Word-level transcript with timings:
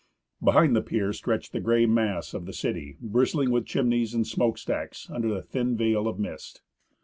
Behind 0.43 0.75
the 0.75 0.81
pier 0.81 1.13
stretched 1.13 1.51
the 1.53 1.59
great 1.59 1.85
gray 1.85 1.85
mass 1.85 2.33
of 2.33 2.47
the 2.47 2.53
city, 2.53 2.97
bristling 3.01 3.51
with 3.51 3.67
chimneys 3.67 4.15
and 4.15 4.25
smoke 4.25 4.57
stacks, 4.57 5.07
under 5.11 5.31
a 5.35 5.43
thin 5.43 5.77
veil 5.77 6.07
of 6.07 6.17
mist. 6.17 6.63